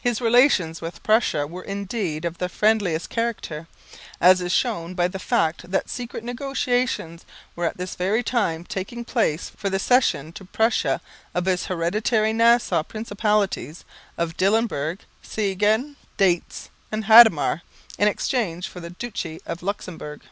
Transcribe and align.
His 0.00 0.20
relations 0.20 0.80
with 0.80 1.02
Prussia 1.02 1.44
were 1.44 1.64
indeed 1.64 2.24
of 2.24 2.38
the 2.38 2.48
friendliest 2.48 3.10
character, 3.10 3.66
as 4.20 4.40
is 4.40 4.52
shown 4.52 4.94
by 4.94 5.08
the 5.08 5.18
fact 5.18 5.68
that 5.72 5.90
secret 5.90 6.22
negotiations 6.22 7.24
were 7.56 7.64
at 7.64 7.76
this 7.76 7.96
very 7.96 8.22
time 8.22 8.62
taking 8.64 9.04
place 9.04 9.50
for 9.56 9.68
the 9.68 9.80
cession 9.80 10.30
to 10.34 10.44
Prussia 10.44 11.00
of 11.34 11.46
his 11.46 11.66
hereditary 11.66 12.32
Nassau 12.32 12.84
principalities 12.84 13.84
of 14.16 14.36
Dillenburg, 14.36 15.00
Siegen, 15.24 15.96
Dietz 16.18 16.70
and 16.92 17.06
Hadamar 17.06 17.62
in 17.98 18.06
exchange 18.06 18.68
for 18.68 18.78
the 18.78 18.90
Duchy 18.90 19.40
of 19.44 19.60
Luxemburg. 19.60 20.22